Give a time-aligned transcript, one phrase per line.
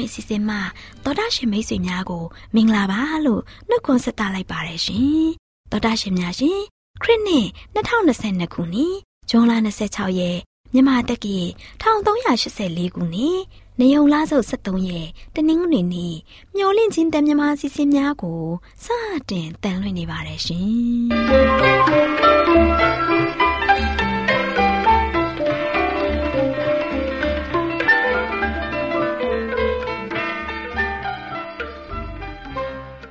[0.00, 0.60] AWR မျော်လင့်ခြင်းတန်လွင့်စီစဉ်မှာ
[1.04, 5.28] တော်တာရှင်မိတ်ဆွေများကို မင်္ဂလာပါလို့နှုတ်ခွန်းဆက်သလိုက်ပါတယ်ရှင်
[5.70, 6.60] တော်တာရှင်များရှင်
[7.02, 8.94] ခရစ်နှစ်2022ခုနှစ်
[9.30, 9.52] ဇွန်လ
[9.86, 10.38] 26ရက်
[10.72, 11.36] မြန်မာတက္ကီ
[11.82, 13.38] 1384ခုနှစ်
[13.80, 16.14] နေုံလားစုပ်73ရက်တနင်္ဂနွေနေ့
[16.56, 18.42] မျော်လင့်ခြင်းတန်မြမာစီစဉ်များကို
[18.84, 18.86] စ
[19.30, 23.19] တင်တန်လွင့်နေပါတယ်ရှင်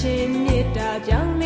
[0.86, 1.37] ောကြား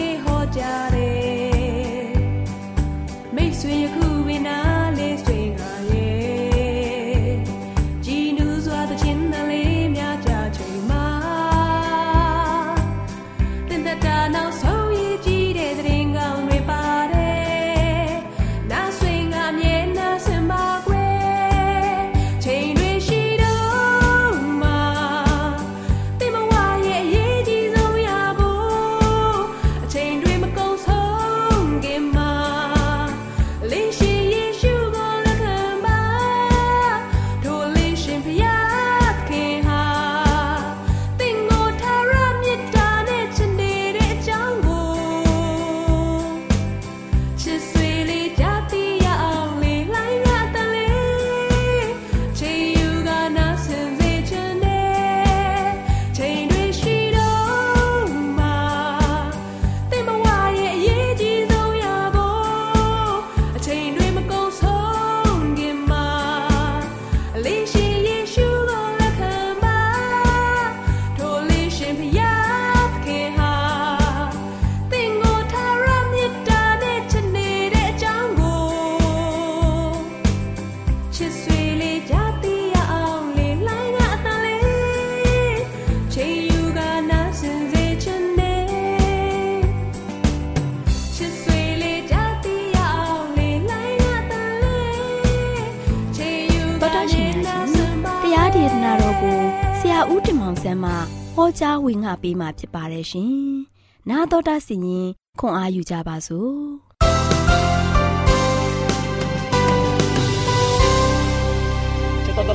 [101.87, 103.33] ဝင်ငါပေးมาဖြစ်ပါတယ်ရှင်။
[104.09, 105.09] နာတော်တာစီရင်
[105.41, 106.53] ခွန်အားယူကြပါစို့။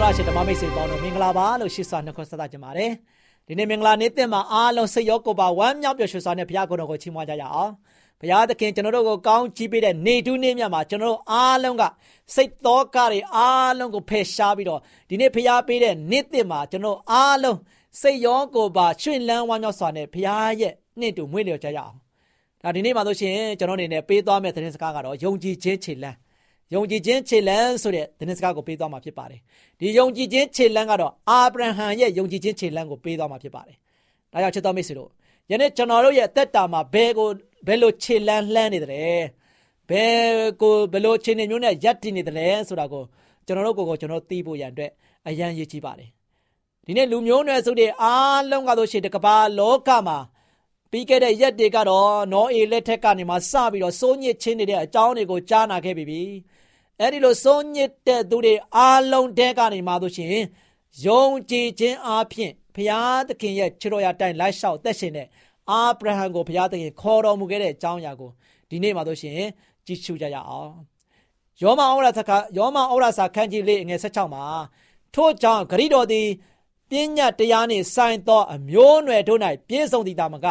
[0.07, 2.91] တော်ရှင်ဓမ္မမိတ်ဆွေပေါင်းတို့မင်္ဂလာပါလို့ရှိစွာနှုတ်ဆက်သကြပါတယ်
[3.47, 7.71] ဒီနေ့မင်္ဂလာနေ့တင်မှာအားလုံးစိတ်ရောကိုယ်ပါဝမ်းမြောက်ပျော်ရွှင်စွာနဲ့ဘုရားကိုယ်တော်ကိုချီးမွမ်းကြရအောင်
[8.21, 11.83] ဘုရားသခင်ကျွန်တော်တို့ကိုကောင်းချီးပေးတဲ့နေတူးနေ့မြတ်မှာကျွန်တော်တို့အားလုံးက
[12.35, 17.57] စိတ်သောကတွေအားလုံးကိုဖယ်ရှားပြီးတော့ဒီနေ့ဘုရားပေးတဲ့နေ့တင်မှာကျွန်တော်အားလုံး
[18.01, 21.95] စိတ်ရောကိုယ်ပါရွှင်လန်းဝမ်းမြောက်စွာနဲ့ဘုရားရဲ့နေ့တူမွေးလျော်ကြရအောင်
[22.63, 26.17] ဒါဒီနေ့မှာဆိုရှင်ကျွန်တော်အနေနဲ့ပေးသွားမယ့်သတင်းစကားကတော့ယုံကြည်ခြင်းခြေလှမ်း
[26.73, 29.39] ယုံကြည်ခြင်းခြေလှမ်းဆိုတဲ့သတင်းစကားကိုပေးသွားမှာဖြစ်ပါတယ်
[29.79, 33.77] ဒီယုံကြည်ခြင်းခြေလှမ်းကတော့အာဗြဟံရဲ့ယုံကြည်ခြင်းခြေလှမ်းကိုပေးသွားမှာဖြစ်ပါတယ်
[34.33, 35.09] ဒါကြောင့်ချစ်တော်မိတ်ဆွေတို့
[35.51, 37.27] ယနေ့ကျွန်တော်တို့ရဲ့အသက်တာမှာဘယ်ကို
[37.67, 38.89] ဘယ်လိုခြေလှမ်းလှမ်းနေတယ်
[39.89, 40.23] ဘယ်
[40.61, 43.03] ကိုဘယ်လိုခြေနေမျိုးနဲ့ရပ်တည်နေတယ်ဆိုတာကို
[43.45, 44.91] ကျွန်တော်တို့ကိုကိုကျွန်တော်သိဖို့ရန်အတွက်
[45.27, 46.09] အရန်ရည်ကြီးပါတယ်
[46.89, 50.17] ဒီနေ့လူမျိုးနွယ်စုတွေအားလုံးကဆိုရှင်တကဘာလောကမှာ
[50.91, 56.21] ပြီးခဲ့တဲ့ရက်တွေကတော့နော်အေလက်ထက်ကနေမှစပြီးတော့စိုးညစ်ချင်းနေတဲ့အကြောင်းတွေကိုကြားနာခဲ့ပြီ။
[57.01, 60.29] အဲဒီလိုစိုးညစ်တဲ့သူတွေအားလုံးတဲကနေမှဆိုရှင်
[61.05, 65.27] ယုံကြည်ခြင်းအပြင်ဘုရားသခင်ရဲ့ခြေတော်ရတိုင်လိုက်လျှောက်သက်ရှင်တဲ့
[65.69, 68.31] အာဗြဟံကိုဘုရားသခင်ခေါ်တော်မူခဲ့တဲ့အကြောင်းအရာကို
[68.69, 69.39] ဒီနေ့မှဆိုရှင်
[69.85, 70.73] ကြည့်ရှုကြရအောင်။
[71.61, 72.23] ယောမဩရစာ
[72.57, 74.45] ယောမဩရစာခန်းကြီးလေးငယ်16မှာ
[75.15, 76.27] ထို့ကြောင့်ဂရိတော်သည်
[76.89, 80.47] ပညာတရားနှင့်ဆိုင်သော အမျိုးအနွယ်တို့၌ပြည့်စုံသည်သာမက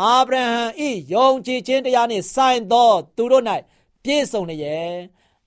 [0.00, 0.56] အာဗြဟံ
[0.86, 3.44] ဤယုံကြည်ခြင်းတရားနှင့်ဆိုင်သော သူတို့၌
[4.04, 4.94] ပြည့်စုံလျက်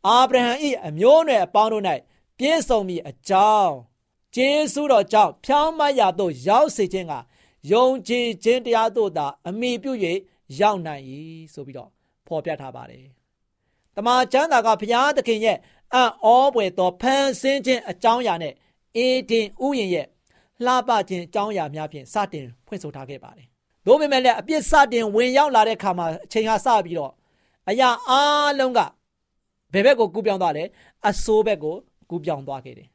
[0.08, 1.84] အာဗြဟံဤအမျိုးအနွယ်အပေါင်းတို့၌
[2.38, 3.74] ပြည့်စုံမည်အကြောင်း
[4.36, 7.14] ကျေးဇူးတော်ကြောင့်ဖြောင်းမတ်ရာသို့ရောက်စေခြင်းက
[7.72, 9.92] ယုံကြည်ခြင်းတရားတို့သာ အမိပြု၍
[10.60, 11.04] ရောက်နိုင်၏
[11.54, 11.90] ဆိုပြီးတော့
[12.28, 13.06] ဖော်ပြထားပါတယ်။
[13.96, 15.58] တမန်ကျမ်းစာကဘုရားသခင်ရဲ့
[15.94, 18.54] အံ့ဩပွေသောဖန်ဆင်းခြင်းအကြောင်းအရာနဲ့
[18.98, 20.08] အေဒင်ဥယျာဉ်ရဲ့
[20.66, 23.48] လှပခြင်းအကြောင်းအရာများဖြင့်စတင်ဖွင့်ဆိုထားခဲ့ပါတယ်။
[23.86, 27.12] သို့ပေမဲ့လည်းအပြစ်စတင်ဝင်ရောက်လာတဲ့ခါမှာအချိန်ဟာစပြီးတော့
[27.70, 28.14] အရာအ
[28.60, 28.80] လုံးက
[29.74, 30.64] ဘယ်ဘက်ကိုကူးပြောင်းသွားလဲ
[31.10, 31.76] အဆိုးဘက်ကို
[32.10, 32.88] ကူးပြောင်းသွားခဲ့တယ်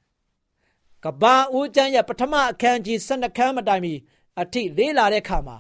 [1.05, 3.95] ။ကဘာဦးကျမ်းရဲ့ပထမအခန်းကြီး12ခန်းမတိုင်မီ
[4.41, 5.57] အထိလေးလာတဲ့ခါမှာ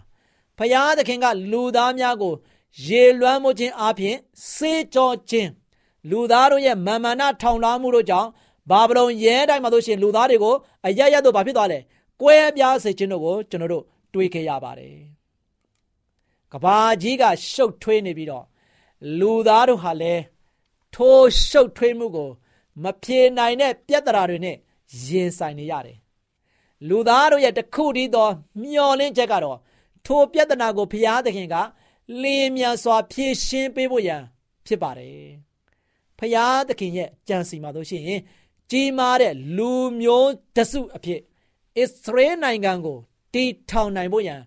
[0.59, 2.35] ဖျားသခင်ကလူသားများကို
[2.87, 4.17] ရေလွှမ်းမိုးခြင်းအပြင်
[4.55, 5.50] စေကြောခြင်း
[6.11, 8.29] လူသားတို့ရဲ့မာမနာထောင်လွှမ်းမှုတို့ကြောင့်
[8.70, 10.55] ဘာဗလုန်ရဲတိုင်းမှာတို့ရှင်လူသားတွေကို
[10.87, 11.79] အရရတို့ဘာဖြစ်သွားလဲ
[12.23, 13.85] ကွဲပြားစေခြင်းတို့ကိုကျွန်တော်တို့
[14.15, 14.97] တွေးခဲ့ရပါတယ်
[16.53, 18.44] ကဘာကြီးကရှုပ်ထွေးနေပြီးတော့
[19.19, 20.23] လူသားတို့ဟာလည်း
[20.94, 22.31] ထိုးရှုပ်ထွေးမှုကို
[22.82, 24.56] မဖြေနိုင်တဲ့ပြဿနာတွေနဲ့
[25.05, 25.99] ရင်ဆိုင်နေရတယ်
[26.88, 28.29] လူသားတို့ရဲ့တခုတည်းသော
[28.62, 29.59] မျောလင်းချက်ကတော့
[30.06, 31.56] ထိုပြဿနာကိုဘုရားသခင်က
[32.23, 34.23] လင်းမြန်စွာဖြေရှင်းပေးဖို့ရန်
[34.67, 35.29] ဖြစ်ပါတယ်။
[36.19, 38.21] ဘုရားသခင်ရဲ့ကြံစီမှာတို့ရှိရင်
[38.70, 39.70] ကြီးမားတဲ့လူ
[40.00, 41.20] မျိုးတစုအဖြစ်
[41.79, 42.99] အစ္စရေးနိုင်ငံကို
[43.35, 44.41] တည်ထောင်နိုင်ဖို့ရန်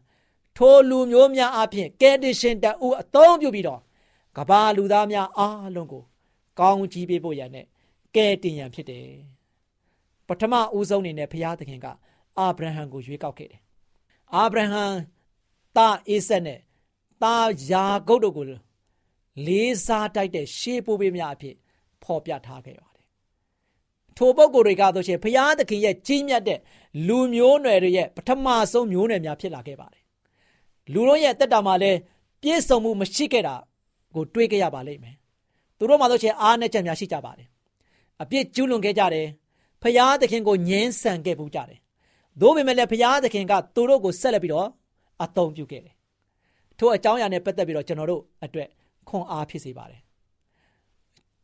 [0.58, 3.82] ထိုလူမျိုးများအဖြစ်ကယ်တင်ရှင်တအူအသုံးပြုပြီးတော့
[4.38, 6.04] ကဘာလူသားများအားလုံးကို
[6.60, 7.66] ကောင်းကြီးပေးဖို့ရန်နဲ့
[8.16, 9.08] ကယ်တင်ရန်ဖြစ်တယ်။
[10.28, 11.88] ပထမဦးဆုံးအနေနဲ့ဘုရားသခင်က
[12.38, 13.62] အာဗြဟံကိုရွေးကောက်ခဲ့တယ်။
[14.36, 14.86] အာဗြဟံ
[15.76, 16.60] သားအေးဆက်နဲ့
[17.24, 18.46] သားယာကုပ်တို့ကို
[19.48, 21.56] လေးစားတိုက်တဲ့ရှေးပိုးပေးများအဖြစ်
[22.04, 22.91] ဖော်ပြထားခဲ့ပါတယ်။
[24.18, 26.60] ထိုပုဂ္ဂိုလ်တွေကဆိုရှင်ဘုရားသခင်ရဲ့ကြီးမြတ်တဲ့
[27.08, 30.04] လူမျိုးနွယ်တွေရဲ့ပထမဆုံးမျိုးနွယ်များဖြစ်လာခဲ့ပါတယ်။
[30.94, 31.98] လူတို့ရဲ့တက်တာမှာလည်း
[32.42, 33.56] ပြည့်စုံမှုမရှိခဲ့တာ
[34.16, 35.16] ကိုတွေးကြရပါလိမ့်မယ်။
[35.78, 37.48] သူတို့မှဆိုရှင်အားနဲ့ချက်များရှိကြပါတယ်။
[38.22, 39.28] အပြစ်ကျူးလွန်ခဲ့ကြတယ်။
[39.82, 41.80] ဘုရားသခင်ကိုညှင်းဆန်ခဲ့ပူးကြတယ်။
[42.42, 44.68] သို့ပေမဲ့လည်းဘုရားသခင်ကသူတို့ကိုဆက်လက်ပြီးတော့
[45.24, 45.96] အသုံးပြုခဲ့တယ်။
[46.80, 48.68] ထို့အကြောင်းအရာနဲ့ပတ်သက်ပြီးတော့ကျွန်တော်တို့အတွက်
[49.10, 50.02] ခွန်အားဖြစ်စေပါတယ်။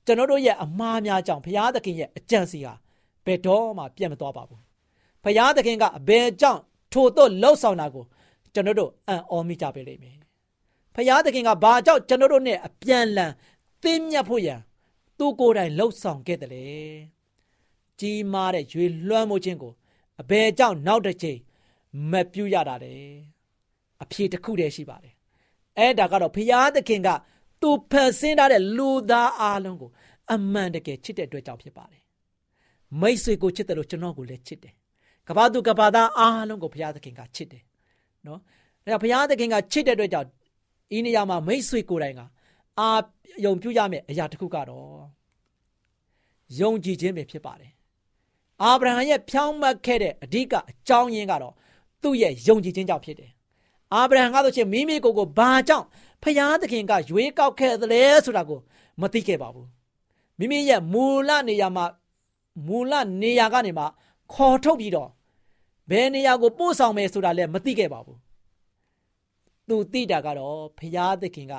[0.07, 2.73] ကျွန်တော်တို့ရဲ့အမှားများကြောင့်ဘုရားသခင်ရဲ့အကြံစီဟာ
[3.25, 4.61] ဘယ်တော့မှပြတ်မသွားပါဘူး။
[5.23, 6.61] ဘုရားသခင်ကအဘယ်ကြောင့်
[6.93, 8.05] ထို့တော့လှုပ်ဆောင်တာကို
[8.53, 10.17] ကျွန်တော်တို့အံ့ဩမိကြပေလိမ့်မယ်။
[10.95, 13.31] ဘုရားသခင်ကဘာကြောင့်ကျွန်တော်တို့နဲ့အပြန်လန်
[13.81, 14.59] သိမြတ်ဖို့ရန်
[15.17, 16.65] သူကိုယ်တိုင်လှုပ်ဆောင်ခဲ့တယ်လေ။
[17.99, 19.73] ကြီးမားတဲ့ရွေလွှမ်းမိုးခြင်းကို
[20.21, 21.39] အဘယ်ကြောင့်နောက်တစ်ချိန်
[22.11, 22.93] မပြုတ်ရတာလဲ
[24.03, 25.13] အဖြေတစ်ခုတည်းရှိပါတယ်
[25.77, 27.09] အဲ့ဒါကတော့ဘုရားသခင်က
[27.61, 29.89] သူဖန်ဆင်းထားတဲ့လူသားအလုံးကို
[30.33, 32.01] အမှန်တကယ်ချစ်တဲ့အတွက်ကြောင့်ဖြစ်ပါတယ်
[33.01, 34.73] မိတ်ဆွေကိုချစ်တယ်လို့ကျွန်တော်ကိုလည်းချစ်တယ်
[35.27, 37.63] ကဘာသူကဘာသားအားလုံးကိုဘုရားသခင်ကချစ်တယ်
[38.27, 38.39] နော်
[38.85, 40.27] အဲဘုရားသခင်ကချစ်တဲ့အတွက်ကြောင့်
[40.97, 42.21] ဤနေရာမှာမိတ်ဆွေကိုယ်တိုင်က
[42.79, 42.89] အာ
[43.45, 45.05] ယုံပြုရမယ့်အရာတစ်ခုကတော့
[46.59, 47.71] ယုံကြည်ခြင်းပဲဖြစ်ပါတယ်
[48.63, 51.53] အာဗြဟံရဲ့ဖြောင်းမတ်ခဲ့တဲ့အဓိကအကြောင်းရင်းကတော့
[52.01, 53.31] သူ့ရဲ့ယုံကြည်ခြင်းကြောင့်ဖြစ်တယ်။
[53.93, 55.85] အာဗြဟံကဆိုရှင်မိမိကိုယ်ကိုဘာကြောင့်
[56.23, 58.59] ဖျားသခင်ကရွေးကောက်ခဲ့သလဲဆိုတာကို
[59.01, 59.67] မသိခဲ့ပါဘူး။
[60.39, 61.85] မိမိရဲ့မူလနေရာမှာ
[62.67, 63.85] မူလနေရာကနေမှ
[64.33, 65.09] ခေါ်ထုတ်ပြီးတော့
[65.89, 68.17] ဘယ်နေရာကိုပို့ဆောင်မယ်ဆိုတာလည်းမသိခဲ့ပါဘူး။
[69.67, 71.53] သူသိတာကတော့ဖျားသခင်က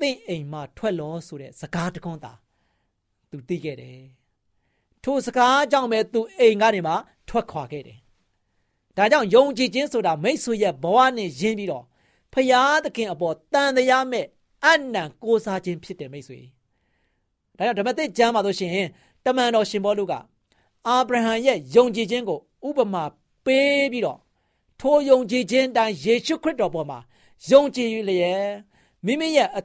[0.00, 2.32] တင့်အိမ်မှထွက်လောဆိုတဲ့စကားတခွန်းသာ
[3.30, 4.00] သူသိခဲ့တယ်။
[5.04, 6.94] ထိုစကားကြောင့်ပဲသူအိမ်ကနေမှ
[7.28, 7.98] ထွက်ခွာခဲ့တယ်
[8.96, 11.84] ဒါကြောင့်ယုံကြည်ခြင်းဆိုတာမိတ်ဆွေရဲ့ဘဝနဲ့ရင်းပြီးတော့
[12.32, 14.26] ဖရာသခင်အပေါ်တန်တရားမဲ့
[14.64, 16.40] အနံကိုးစားခြင်းဖြစ်တယ်မိတ်ဆွေ
[17.56, 18.88] ဒါကြောင့်ဓမ္မသစ်ကျမ်းမှာဆိုရှင်
[19.24, 20.14] တမန်တော်ရှင်ဘောလူက
[20.86, 23.04] အာဗြဟံရဲ့ယုံကြည်ခြင်းကိုဥပမာ
[23.44, 24.18] ပေးပြီးတော့
[24.80, 26.98] ထိုယုံကြည်ခြင်းတိုင်းယေရှုခရစ်တော်ပေါ်မှာ
[27.50, 28.50] ယုံကြည်လျက်
[29.06, 29.62] မိမိရဲ့အ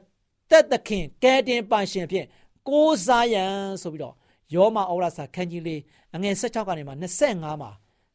[0.50, 2.26] သက်သခင်ကယ်တင်ပန်ရှင်ဖြင့်
[2.68, 4.14] ကိုးစားရန်ဆိုပြီးတော့
[4.54, 5.80] ယောမဩရစာခန်းကြီးလေး
[6.14, 7.70] အငယ်16ကနေမှ25မှာ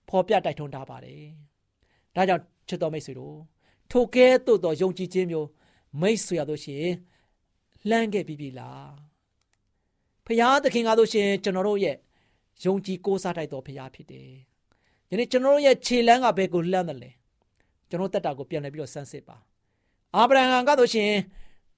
[0.10, 1.22] ဖော်ပြတိုက်ထွန်းထားပါတယ်။
[2.16, 3.36] ဒါကြောင့်ချစ်တော်မိတ်ဆွေတို့
[3.92, 5.48] ထိုကဲ့သို့သောယုံကြည်ခြင်းမျိုး
[6.02, 6.96] မိတ်ဆွေရလို့ရှိရင်
[7.90, 8.90] လှမ်းခဲ့ပြီးပြီလား။
[10.26, 11.98] ဖရာသခင်ကားလို့ရှိရင်ကျွန်တော်တို့ရဲ့
[12.66, 14.30] ယုံကြည်ကိုးစားတိုက်တော်ဖရာဖြစ်တယ်။
[15.10, 17.12] ယနေ့ကျွန်တော်တို့ရဲ့ခြေလမ်းကဘယ်ကိုလှမ်းတယ်လဲ။
[17.90, 19.38] ကျွန်တော်တက်တာကိုပြန်လည်ပြီးတော့စမ်းစစ်ပါ။
[20.16, 21.20] အာဗြဟံကားလို့ရှိရင်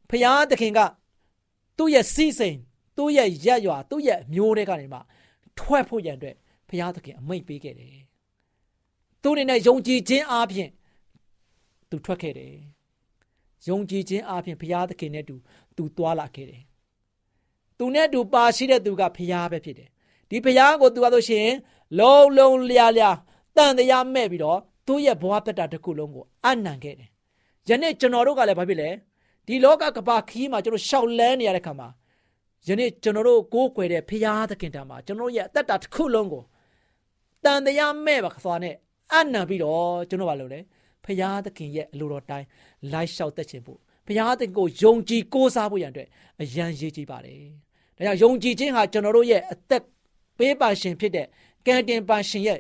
[0.10, 0.80] ဖရာသခင်က
[1.78, 2.58] သူ့ရဲ့စီးစိမ်
[2.98, 5.00] သူ့ရဲ့ရက်ရွာသူ့ရဲ့မျိုးတွေကနေမှ
[5.58, 6.36] ထွက်ဖို့ရန်အတွက်
[6.68, 7.98] ဘုရားသခင်အမိန့်ပေးခဲ့တယ်။
[9.22, 10.70] သူအနေနဲ့ယုံကြည်ခြင်းအပြင်
[11.94, 12.54] သူထွက်ခဲ့တယ်။
[13.68, 15.36] ယုံကြည်ခြင်းအပြင်ဘုရားသခင်နဲ့တူ
[15.78, 16.62] သူသွားလာခဲ့တယ်။
[17.78, 19.90] သူနဲ့တူပါရှိတဲ့သူကဘုရားပဲဖြစ်တယ်။
[20.30, 21.50] ဒီဘုရားကိုသူကဆိုရှင်
[22.00, 23.18] လုံးလုံးလျားလျား
[23.58, 27.10] တန်တရားမဲ့ပြီးတော့သူ့ရဲ့ဘဝတတတစ်ခုလုံးကိုအနံခဲ့တယ်။
[27.70, 28.90] ယနေ့ကျွန်တော်တို့ကလည်းဘာဖြစ်လဲ
[29.48, 31.88] ဒီလောကကဘာခီးမှာကျွန်တော်ရှောက်လန်းနေရတဲ့ခါမှာ
[32.68, 36.44] ယနေ့ကျွန်တော်တို့ကိုးကွယ်တဲ့ဖရာသခင်တံမှာကျွန်တော်ရဲ့အသက်တာတစ်ခုလုံးကို
[37.44, 38.76] တန်တရားမဲ့ပါသွားနဲ့
[39.14, 40.60] အနံပြီးတော့ကျွန်တော်ဘာလုပ်လဲ
[41.06, 42.48] ဖရာသခင်ရဲ့အလိုတော်တိုင်း
[42.92, 46.08] လိုက်လျှောက်သက်ခြင်းဖို့ဖရာသခင်ကိုယုံကြည်ကိုးစားဖို့ရန်အတွက်
[46.42, 47.38] အရန်ရေးကြည့်ပါတယ်။
[48.08, 49.84] ဒါကြောင့်ယုံကြည်ခြင်းဟာကျွန်တော်တို့ရဲ့အသက်
[50.38, 51.28] ပေးပါရှင်ဖြစ်တဲ့
[51.68, 52.60] ကံတင်ပါရှင်ရဲ့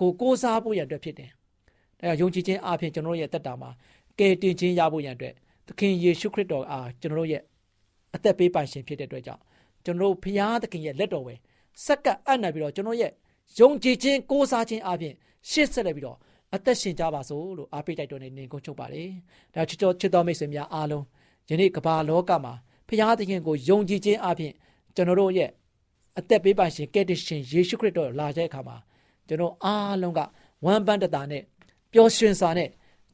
[0.00, 1.30] ကိုကိုးစားဖို့ရန်အတွက်ဖြစ်တယ်။
[2.00, 3.70] ဒါကြောင့်ယုံကြည်ခြင်းအပြင်ကျွန်တော်တို့ရဲ့တက်တာမှာ
[4.18, 5.34] ကယ်တင်ခြင်းရဖို့ရန်အတွက်
[5.66, 7.42] သခင်ယေရှုခရစ်တော်အားကျွန်တော်တို့ရဲ့
[8.14, 9.42] အသက်ပေးပိုင်ရှင်ဖြစ်တဲ့အတွက်ကြောင့်
[9.84, 11.34] ကျွန်တော်တို့ဖရာသခင်ရဲ့လက်တော်ပဲ
[11.86, 13.10] စက္ကပ်အပ်နေပြီးတော့ကျွန်တော်ရဲ့
[13.58, 15.14] ယုံကြည်ခြင်းကိုးစားခြင်းအပြင်
[15.50, 16.18] ရှေ့ဆက်လက်ပြီးတော့
[16.54, 19.08] အသက်ရှင်ကြပါစို့လို့အားပေးတိုက်တော်နေနေကုန်ချုပ်ပါတယ်။
[19.54, 21.04] ဒါချစ်တော်ချစ်တော်မိတ်ဆွေများအားလုံး
[21.50, 22.52] ယနေ့ကမ္ဘာလောကမှာ
[22.88, 24.52] ဖရာသခင်ကိုယုံကြည်ခြင်းအပြင်
[24.94, 25.50] ကျွန်တော်တို့ရဲ့
[26.18, 28.76] အသက်ပေးပိုင်ရှင်ကယ်တင်ရှင်ယေရှုခရစ်တော်လာတဲ့အခါမှာ
[29.28, 30.20] ကျွန်တော်အားလုံးက
[30.64, 31.42] ဝမ်းပန်းတတာနဲ့
[31.92, 32.68] ပျော်ရွှင်စွာနဲ့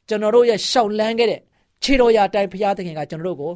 [0.07, 1.41] ကျွန်တော်တို့ရဲ့ရှောက်လန်းခဲ့တဲ့
[1.83, 3.51] ခြေတော်ရာတိုင်ဖရာသခင်ကကျွန်တော်တို့ကို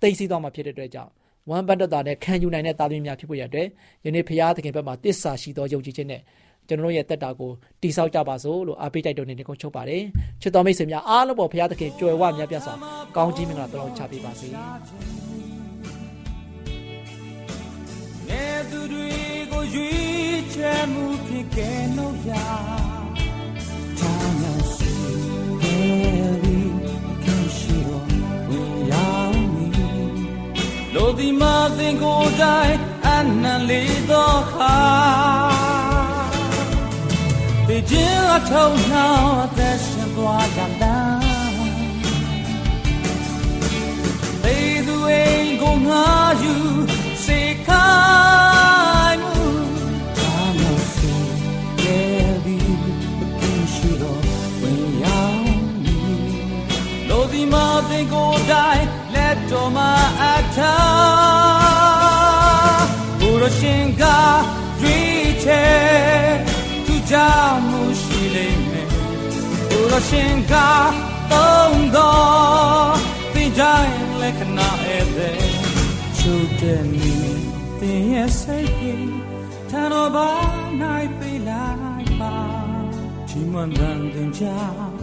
[0.00, 1.10] သိသိသွားမှာဖြစ်တဲ့အတွက်ကြောင့်
[1.50, 3.66] ဝမ်းပန်းတတာနဲ့ခံယူနိုင်တဲ့သားသမီးများဖြစ်ဖို့ရတဲ့
[4.04, 6.20] ယနေ့ဖရာသခင်ဘက်မှာတစ္ဆာရှိသောယုံကြည်ခြင်းနဲ့
[6.70, 10.02] ကျွန်တော်တို့ရဲ့တက်တာကိုတိဆောက်ကြပါစို့လို့အားပေးတိုက်တွန်းနေကုန်ချုပ်ပါတယ်
[10.42, 12.74] ချစ်တော်မိတ်ဆွေများအားလုံးပေါ်ဘုရားသခင်ကြွယ်ဝမြတ်ပြတ်စွာ
[13.16, 14.48] ကောင်းကြီးမင်္ဂလာတောင်းချပေးပါစေ
[18.28, 19.12] ငယ်သူတွေ
[19.52, 22.30] ကိုရွေးချယ်မှုဖြစ်ခဲ့လို့ရ
[23.98, 24.94] ချမ်းသာစီ
[25.62, 26.72] ခဲ့ပြီး
[27.24, 28.04] ခင်ရှိတော်
[28.48, 29.66] ဝင်ရောက်မီ
[30.94, 32.74] လို့ဒီမှာသင်ကိုယ်တိုင်
[33.06, 33.08] အ
[33.42, 35.59] နံလေးတော့ခါဒီခြ
[38.04, 41.20] င်းအထုံနှောင်းအသက်ရှင်သွားကြလား
[44.44, 46.06] သေသူအိမ်ကိုငါ
[46.42, 46.54] ယူ
[47.24, 47.90] စေခို
[49.10, 49.46] င်းမှု
[50.16, 50.62] သာမ
[50.94, 51.14] စီ
[51.84, 52.56] ရဲ့ဒီ
[53.40, 54.22] ကင်းရှိတော့
[54.60, 55.42] ဝင်ရောက်
[55.84, 56.00] နေ
[57.08, 58.84] လို့ဒီမှာသင်ကိုယ်တိုင်
[59.14, 59.16] လ
[67.10, 70.54] က်တော်မှာအထာဘုရရှင်ကရွေးချယ်သူကြောင့်မှုရှိလိမ့်မယ်ဘုရရှင်က
[71.30, 72.96] သုံးတော်
[73.32, 75.40] သင်ကြိုင်လက္ခဏာဧည့်သည်
[76.18, 77.14] ချုပ်တဲ့မိ
[77.78, 79.14] သင်ရဲ့စိတ်ကြီး
[79.70, 80.30] ထန်တော်ဘာ
[80.80, 82.36] နိုင်ပေးလိုက်ပါ
[83.28, 84.94] ချီးမွမ်းတဲ့ကြောင့်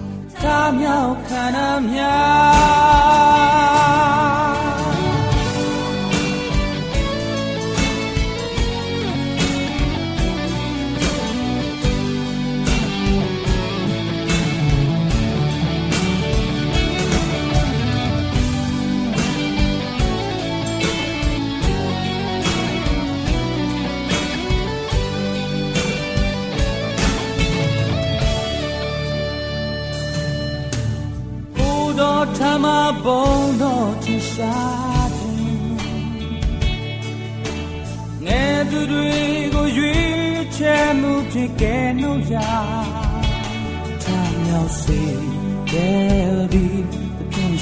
[0.44, 4.57] သာမြောက်ခန္ဓာများ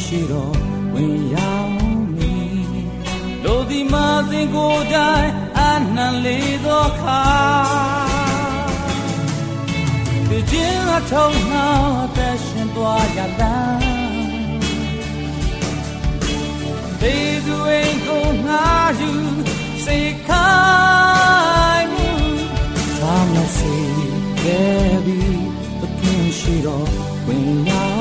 [0.06, 0.56] ရှိတော်
[0.94, 1.72] ဝင်ရောက်
[2.16, 2.60] မည်
[3.44, 5.62] လူဒီမာသင်ကိုယ်တိုင်အ
[5.96, 7.24] နံလေးသောခါ
[10.30, 13.80] ဒီခြင်းအထောက်နှောင်းအသက်ရှင်သွားရလား
[17.02, 18.66] ဒေဇူအိမ်ကိုငါ
[19.00, 19.12] ယူ
[19.86, 20.52] စေခို
[21.78, 22.12] င်းမှု
[23.00, 23.76] သာမစေ
[24.42, 25.22] ခဲ့ပြီ
[25.80, 26.90] သခင်ရှိတော်
[27.26, 27.95] ဝင်ရောက်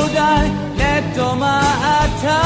[0.00, 1.88] ယ်တိုင်လက်တော်မှာအ
[2.22, 2.42] ထာ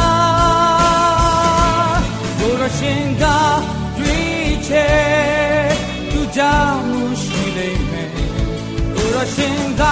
[2.39, 3.25] ဘုရားရှင်က
[3.99, 4.89] တွေ့ချေ
[6.11, 8.11] သူကြောင့်ရှိလိမ့်မယ်
[8.95, 9.83] ဘုရားရှင်က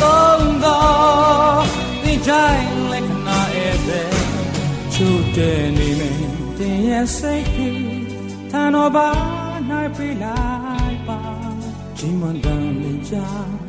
[0.00, 1.62] သုံးတော်
[2.02, 4.02] ဒီတိုင်းလက်ခဏရဲ့ပဲ
[4.92, 6.22] ချို့တဲ့နေမယ်
[6.58, 7.84] တင်ရဲ့စိတ်ကြီး
[8.50, 9.08] ထန်တော်ပါ
[9.70, 11.20] နိုင်ပြလိုက်ပါ
[11.98, 13.61] ကြီးမန်တန်လေးချာ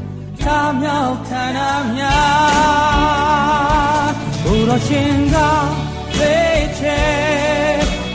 [0.47, 4.09] သာမြောက်ခန္ဓာများ
[4.43, 5.37] ဘုရားရှင်က
[6.17, 6.35] သိ
[6.79, 7.01] ချေ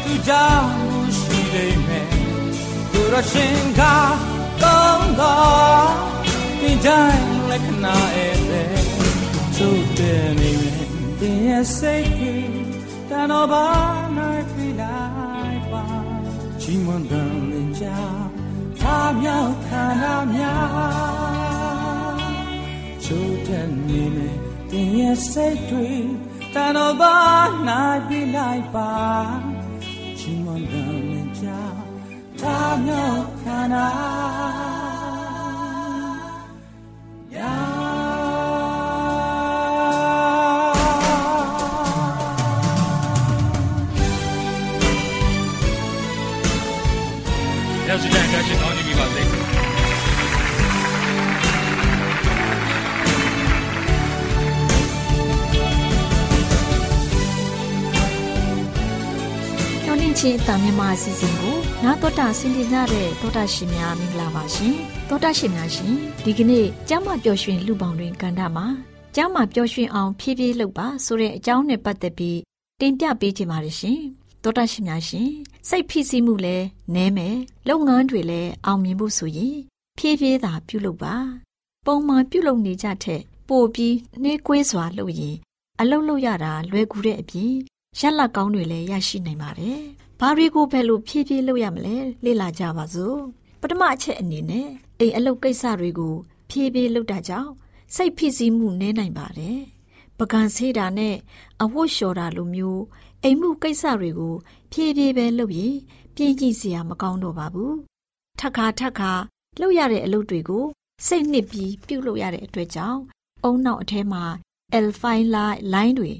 [0.05, 0.71] သူကြောင့်
[1.19, 2.09] ရှိလိမ့်မယ်
[2.91, 3.83] ဘုရားရှင်က
[4.63, 5.91] ကောင်းတော်
[6.61, 8.63] ဒီတိုင်းလက်ခဏရဲ့ပဲ
[9.57, 10.89] ချို့တဲ့နေမယ်
[11.21, 12.51] တင်ရဲ့စိတ်ကြီး
[13.09, 13.67] တန်တော်ပါ
[14.17, 15.01] နိုင်ပြလို
[15.53, 15.85] က်ပါ
[16.61, 18.01] ကြီးမွန်တဲ့လင်ကြာ
[18.81, 21.38] သာမြောက်ခန္ဓာများ
[23.11, 24.37] ချို့တဲ့နေမယ်
[24.71, 25.89] တင်ရဲ့စိတ်တွေ
[26.55, 27.17] တန်တော်ပါ
[27.69, 28.95] နိုင်ပြလိုက်ပါ
[30.19, 31.63] ကြီးမွန်တဲ့လင်ကြာ
[32.41, 34.88] သာမြောက်ခန္ဓာ
[60.09, 64.75] င်းနှင်းချင်းအတန်မြန်မာအစီအစဉ်ကိုနာတော်တာဆင်ပြကြတဲ့တောတာရှင်များမင်္ဂလာပါရှင်
[65.09, 65.95] တောတာရှင်များရှင်
[66.25, 68.67] ဒီကနေ့ကျမ်းမာပျော်ရွှင်လူပေါင်းတွင်ကန္တာမှာ
[69.15, 72.39] ကျမ်းမာပျော်ရွှင်အောင်ဖြည်းဖြည်းလုပ်ပါဆိုတဲ့အကြောင်းနဲ့ပတ်သက်ပြီး
[72.81, 74.01] တင်ပြပေးချင်ပါတယ်ရှင်
[74.43, 75.29] တောတာရှင်များရှင်
[75.69, 77.37] စိတ်ဖိစီးမှုလည်းနည်းမယ်
[77.69, 79.57] လုပ်ငန်းတွေလည်းအောင်မြင်ဖို့ဆိုရင်
[79.99, 81.15] ဖြည်းဖြည်းသာပြုလုပ်ပါ
[81.87, 85.37] ပုံမှန်ပြုလုပ်နေကြတဲ့ပိုပြီးနှေးကွေးစွာလုပ်ရင်
[85.81, 87.55] အလုပ်လုပ်ရတာလွယ်ကူတဲ့အပြင်
[88.01, 89.83] ရလတ်ကောင်းတွေလည်းရရှိနိုင်ပါတယ်။
[90.21, 93.19] ဘာတွေကိုဘယ်လိုဖြည်းဖြည်းလုပ်ရမလဲလေ့လာကြပါစို့။
[93.61, 94.69] ပထမအချက်အနေနဲ့
[95.01, 96.15] အိမ်အလုပ်ကိစ္စတွေကို
[96.51, 97.53] ဖြည်းဖြည်းလုပ်တာကြောင့်
[97.95, 99.59] စိတ်ဖိစီးမှုနည်းနိုင်ပါတယ်။
[100.19, 101.17] ပကံဆေးတာနဲ့
[101.63, 102.83] အဝတ်လျှော်တာလိုမျိုး
[103.23, 104.35] အိမ်မှုကိစ္စတွေကို
[104.73, 105.77] ဖြည်းဖြည်းပဲလုပ်ရင်
[106.15, 107.73] ပြင်းကြည့်စရာမကောင်းတော့ပါဘူး။
[108.39, 109.13] ထပ်ခါထပ်ခါ
[109.61, 110.65] လုပ်ရတဲ့အလုပ်တွေကို
[111.07, 113.01] စိတ်နှစ်ပြီးပြုတ်လုပ်ရတဲ့အတွက်ကြောင့်
[113.45, 114.25] အုံနောက်အထဲမှာ
[114.79, 115.13] alpha
[115.75, 116.13] line တွေ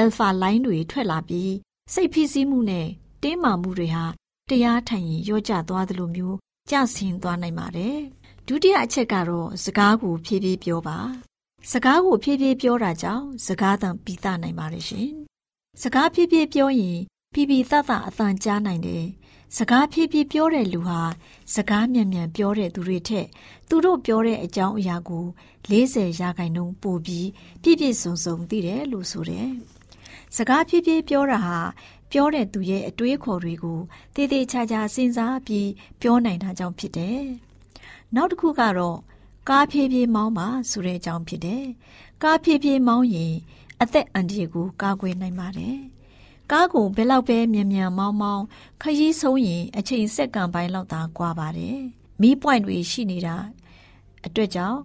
[0.00, 1.52] alpha line တွေထွက်လာပြီး
[1.92, 2.88] စိတ်ဖိစီးမှုနဲ့
[3.24, 4.04] တင်းမာမှုတွေဟာ
[4.50, 6.36] တရားထိုင်ရင်ရောကျသွားသလိုမျိုး
[6.70, 7.96] ကျဆင်းသွားနိုင်ပါတယ်။
[8.46, 10.98] ဒုတိယအချက်ကတော့စကားကိုဖြည်းဖြည်းပြောပါ။
[11.70, 15.10] စကားကိုဖြည်းဖြည်းပြောတာကြောင့်စကားသံပြီးသားနိုင်ပါတယ်ရှင်။
[15.82, 16.98] စကားဖြည်းဖြည်းပြောရင်
[17.34, 19.04] ဖြည်းဖြည်းသသအသံကြားနိုင်တယ်။
[19.56, 21.00] စကားဖြည်းဖြည်းပြောတဲ့လူဟာ
[21.54, 23.26] စကားမြန်မြန်ပြောတဲ့သူတွေထက်
[23.68, 25.24] သူတို့ပြောတဲ့အကြောင်းအရာကို
[25.70, 27.28] 40ရာခိုင်နှုန်းပိုပြီး
[27.62, 29.48] ပြည့်ပြည့်စုံစုံသိတယ်လို့ဆိုတယ်။
[30.36, 31.58] စကားဖြည်းဖြည်းပြောတာဟာ
[32.12, 33.78] ပြောတဲ့သူရဲ့အတွေးခေါ်တွေကို
[34.14, 35.68] တည်တည်ချာချာစဉ်းစားပြီး
[36.00, 37.22] ပြောနိုင်တာကြောင့်ဖြစ်တယ်။
[38.14, 38.98] နောက်တစ်ခုကတော့
[39.48, 41.64] ကားဖြည်းဖြည်းမောင်းပါဆိုတဲ့အကြောင်းဖြစ်တယ်။
[42.22, 43.34] ကားဖြည်းဖြည်းမောင်းရင်
[43.82, 45.76] အသက်အန္တရာယ်ကိုကာကွယ်နိုင်ပါတယ်။
[46.52, 48.44] ကားကိုဘယ်လောက်ပဲမြန်မြန်မောင်းမောင်း
[48.82, 51.78] ခရီးဆုံးရင်အချိန်စက္ကန့်ပိုင်းလောက်သာကွာပါတယ်။
[52.20, 53.36] မီးပွိုင်တွေရှိနေတာ
[54.26, 54.78] အတွက်ကြောင့်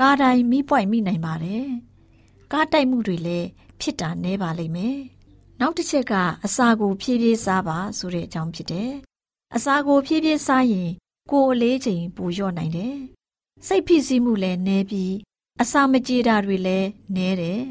[0.00, 1.66] ကားတိုင်းမီးပွိုင်မိနိုင်ပါတယ်။
[2.52, 3.48] ကားတိုက်မှုတွေလည်း
[3.80, 4.98] ဖြစ်တာနည်းပါလိမ့်မယ်။
[5.60, 8.92] နောက်တစ်ချက်ကအစာကိုဖြည်းဖြည်းစားပါဆိုတဲ့အကြောင်းဖြစ်တယ်။
[9.56, 10.90] အစာကိုဖြည်းဖြည်းစားရင်
[11.30, 12.96] ကိုယ်အလေးချိန်ပိုလျော့နိုင်တယ်။
[13.66, 15.14] စိတ်ဖိစီးမှုလည်းနည်းပြီး
[15.62, 17.62] အစာမကြေတာတွေလည်းနည်းတယ်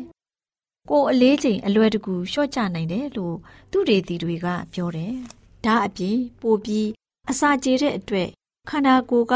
[0.90, 3.36] ။ကိုယ်အလေးချိန်အလွယ်တကူလျှော့ချနိုင်တယ်လို့
[3.72, 5.14] သူတွေတီတွေကပြောတယ်။
[5.66, 6.88] ဒါအပြင်ပိုပြီး
[7.30, 8.30] အစာကြေတဲ့အတွက်
[8.70, 9.34] ခန္ဓာကိုယ်က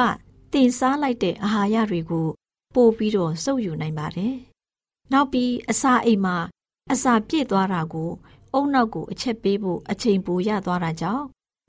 [0.54, 2.28] တင်စားလိုက်တဲ့အာဟာရတွေကို
[2.76, 4.36] ပို့ပြီးတော့စုပ်ယူနိုင်ပါတယ်။
[5.12, 6.38] နောက်ပြီးအစာအိမ်မှာ
[6.92, 8.12] အစာပြည့်သွားတာကို
[8.56, 11.26] အုံနောက်ကိုအချက်ပေးဖို့အချိန်ပိုရသွားတာကြောင့်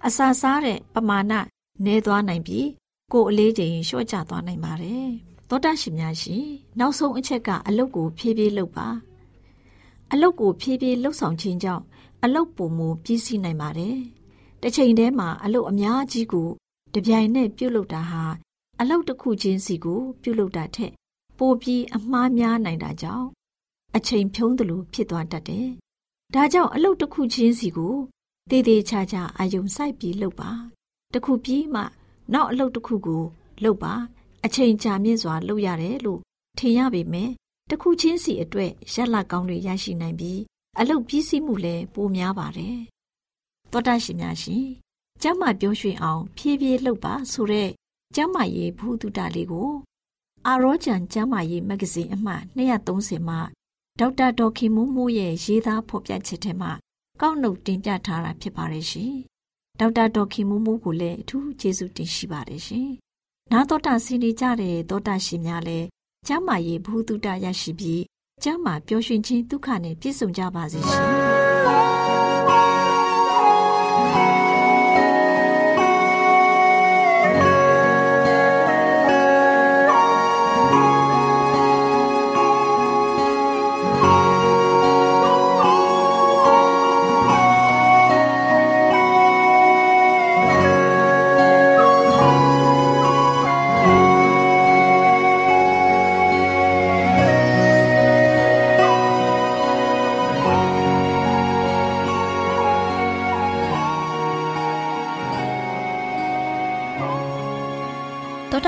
[0.06, 1.32] အစာစားတဲ့ပမာဏ
[1.84, 2.66] နည်းသွားနိုင်ပြီး
[3.12, 5.08] ကိုယ်အလေးချိန်လျှော့ကျသွားနိုင်ပါတယ်။
[5.48, 6.46] သောတာရှင်များရှင်
[6.78, 8.88] နောက်ဆုံးအချက်ကအလုတ်ကိုဖြည်းဖြည်းလုပ်ပါ။
[10.12, 11.84] အလုတ်ကိုဖြည်းဖြည်းလှုပ်ဆောင်ခြင်းကြောင့်
[12.24, 13.96] အလုတ်ပုံမူပြီးစီးနိုင်ပါတယ်။
[14.62, 16.48] တစ်ချိန်တည်းမှာအလုတ်အများကြီးကို
[16.94, 18.24] တပြိုင်နက်ပြုတ်လုပ်တာဟာ
[18.80, 20.92] အလုတ်တစ်ခုချင်းစီကို ပြုတ်လုပ်တာထက်
[21.38, 23.26] ပိုပြီးအမှားများနိုင်တာကြောင့်
[23.96, 25.68] အချိန်ဖြုံးသလိုဖြစ်သွားတတ်တယ်။
[26.34, 27.94] ဒါကြောင့်အလုတ်တစ်ခုချင်းစီကို
[28.50, 30.50] တည်တည်ချာချာအာယုံစိုက်ပြီးလုပ်ပါ။
[31.12, 31.82] တစ်ခုပြီးမှ
[32.32, 33.24] နောက်အလုတ်တစ်ခုကို
[33.64, 33.94] လုပ်ပါ
[34.44, 36.20] အချိန်ကြာမြင့်စွာလုပ်ရတယ်လို့
[36.58, 37.30] ထင်ရပေမဲ့
[37.70, 40.40] တစ်ခုချင်းစီအတွက်ရက်လက်ကောင်းတွေရရှိနိုင်ပြီး
[40.78, 42.78] အလုတ်ပြီးစီးမှုလည်းပိုများပါတယ်။
[43.70, 44.66] သောတာရှင်များရှင်
[45.22, 47.68] ကျမ်းမာပြောရွှင်အောင် ဖြည်းဖြည်းလှုပ်ပါဆိုတဲ့
[48.14, 49.70] ကျမ်းမာရေးဘုဒ္ဓတာလေးကို
[50.46, 53.40] အာရောဂျန်ကျမ်းမာရေးမဂ္ဂဇင်းအမှတ်230မှာ
[54.00, 56.72] ဒေါက်တာဒေါ်ခင်မိုးမိုးရဲ့ရေးသားဖော်ပြချက်ထဲမှာ
[57.20, 59.12] ကောက်နှုတ်တင်ပြထားတာဖြစ်ပါတယ်ရှင်။
[59.80, 62.88] ဒေါက်တာဒေါ်ခင်မိုးမိုးကိုလည်းအထူးကျေးဇူးတင်ရှိပါတယ်ရှင်။
[63.52, 65.86] နာတော်တာစီနေကြတဲ့သောတာရှင်များလည်း
[66.26, 68.02] ကျမ်းမာရေးဘ ഹു တုတရရှိပြီး
[68.42, 72.74] ကျမ်းမာပျော်ရွှင်ခြင်းဒုက္ခနဲ့ပြည့်စုံကြပါစေရှင်။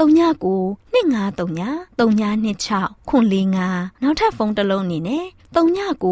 [0.00, 5.24] 39 2939 3926ခွန်45နောက်ထပ်ဖုန်းတစ်လုံးအနေနဲ့
[5.56, 6.04] 39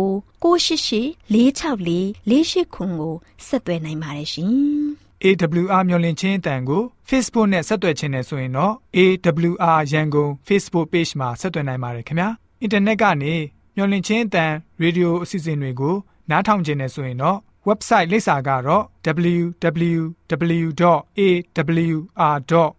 [0.42, 1.96] 688 464
[2.30, 3.14] 48ခွန်ကို
[3.46, 4.52] ဆက်သွယ်နိုင်ပါတယ်ရှင်
[5.24, 12.28] AWR မျော်လင့်ခြင်းအတန်ကို Facebook နဲ့ဆက်သွယ်ခြင်းနဲ့ဆိုရင်တော့ AWR ရန်ကုန် Facebook Page မှာဆက်သွယ်နိုင်ပါတယ်ခင်ဗျာ
[12.60, 13.34] အင်တာနက်ကနေ
[13.76, 15.94] မျော်လင့်ခြင်းအတန်ရေဒီယိုအစီအစဉ်တွေကို
[16.30, 18.82] နားထောင်ခြင်းနဲ့ဆိုရင်တော့ website လိပ်စာကတော့